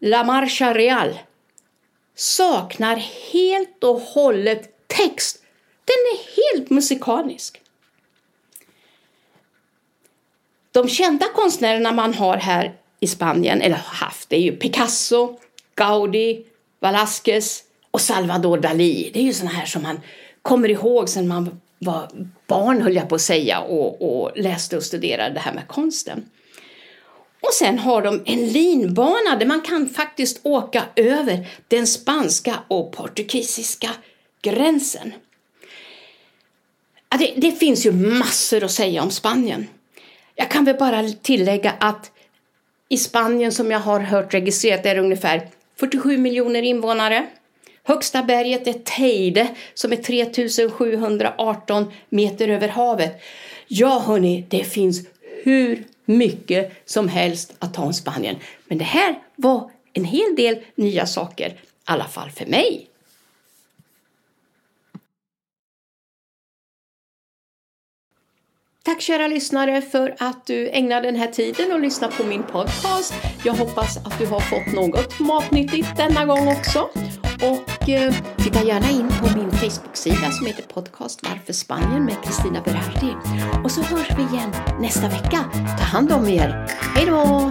La 0.00 0.24
Marcha 0.24 0.74
Real 0.74 1.18
saknar 2.14 2.96
helt 3.32 3.84
och 3.84 4.00
hållet 4.00 4.86
text. 4.86 5.44
Den 5.88 5.96
är 6.12 6.18
helt 6.36 6.70
musikalisk. 6.70 7.60
De 10.72 10.88
kända 10.88 11.26
konstnärerna 11.34 11.92
man 11.92 12.14
har 12.14 12.36
här 12.36 12.74
i 13.00 13.06
Spanien, 13.06 13.62
eller 13.62 13.76
haft, 13.76 14.28
det 14.28 14.36
är 14.36 14.40
ju 14.40 14.56
Picasso, 14.56 15.38
Gaudi, 15.74 16.44
Velázquez 16.80 17.62
och 17.90 18.00
Salvador 18.00 18.58
Dalí. 18.58 19.10
Det 19.12 19.20
är 19.20 19.24
ju 19.24 19.32
sådana 19.32 19.54
här 19.54 19.66
som 19.66 19.82
man 19.82 20.00
kommer 20.42 20.68
ihåg 20.68 21.08
sedan 21.08 21.28
man 21.28 21.60
var 21.78 22.08
barn, 22.46 22.82
höll 22.82 22.96
jag 22.96 23.08
på 23.08 23.14
att 23.14 23.20
säga, 23.20 23.60
och, 23.60 24.02
och 24.02 24.32
läste 24.36 24.76
och 24.76 24.82
studerade 24.82 25.34
det 25.34 25.40
här 25.40 25.54
med 25.54 25.68
konsten. 25.68 26.24
Och 27.40 27.52
sen 27.52 27.78
har 27.78 28.02
de 28.02 28.22
en 28.24 28.48
linbana 28.48 29.36
där 29.38 29.46
man 29.46 29.60
kan 29.60 29.88
faktiskt 29.88 30.40
åka 30.42 30.84
över 30.96 31.46
den 31.68 31.86
spanska 31.86 32.54
och 32.68 32.92
portugisiska 32.92 33.90
gränsen. 34.42 35.12
Det, 37.08 37.32
det, 37.36 37.52
finns 37.52 37.86
ju 37.86 37.92
massor 37.92 38.64
att 38.64 38.70
säga 38.70 39.02
om 39.02 39.10
Spanien. 39.10 39.66
Jag 40.34 40.50
kan 40.50 40.64
väl 40.64 40.76
bara 40.76 41.08
tillägga 41.08 41.74
att 41.80 42.10
i 42.88 42.96
Spanien 42.96 43.52
som 43.52 43.70
jag 43.70 43.78
har 43.78 44.00
hört 44.00 44.34
registrerat 44.34 44.86
är 44.86 44.94
det 44.94 45.00
ungefär 45.00 45.48
47 45.76 46.18
miljoner 46.18 46.62
invånare. 46.62 47.26
Högsta 47.82 48.22
berget 48.22 48.66
är 48.66 48.72
Teide 48.72 49.48
som 49.74 49.92
är 49.92 49.96
3718 49.96 51.92
meter 52.08 52.48
över 52.48 52.68
havet. 52.68 53.22
Ja 53.68 54.02
hörni, 54.06 54.44
det 54.48 54.64
finns 54.64 55.06
hur 55.42 55.84
mycket 56.04 56.72
som 56.84 57.08
helst 57.08 57.54
att 57.58 57.74
ta 57.74 57.82
om 57.82 57.94
Spanien. 57.94 58.36
Men 58.64 58.78
det 58.78 58.84
här 58.84 59.18
var 59.36 59.70
en 59.92 60.04
hel 60.04 60.36
del 60.36 60.58
nya 60.74 61.06
saker, 61.06 61.48
i 61.48 61.54
alla 61.84 62.04
fall 62.04 62.30
för 62.30 62.46
mig. 62.46 62.87
Tack 68.88 69.00
kära 69.00 69.26
lyssnare 69.26 69.82
för 69.82 70.14
att 70.18 70.46
du 70.46 70.70
ägnar 70.70 71.02
den 71.02 71.16
här 71.16 71.26
tiden 71.26 71.72
och 71.72 71.80
lyssnar 71.80 72.08
på 72.08 72.24
min 72.24 72.42
podcast. 72.42 73.14
Jag 73.44 73.52
hoppas 73.52 73.96
att 73.96 74.18
du 74.18 74.26
har 74.26 74.40
fått 74.40 74.74
något 74.74 75.20
matnyttigt 75.20 75.96
denna 75.96 76.26
gång 76.26 76.48
också. 76.48 76.88
Och 77.42 77.88
eh, 77.88 78.14
titta 78.36 78.64
gärna 78.64 78.90
in 78.90 79.08
på 79.08 79.38
min 79.38 79.50
Facebook-sida 79.50 80.30
som 80.30 80.46
heter 80.46 80.62
Podcast 80.62 81.20
Varför 81.22 81.52
Spanien 81.52 82.04
med 82.04 82.16
Kristina 82.24 82.60
Berardi. 82.60 83.14
Och 83.64 83.70
så 83.70 83.82
hörs 83.82 84.10
vi 84.16 84.22
igen 84.22 84.52
nästa 84.80 85.08
vecka. 85.08 85.44
Ta 85.78 85.84
hand 85.84 86.12
om 86.12 86.28
er. 86.28 86.66
Hej 86.94 87.06
då! 87.06 87.50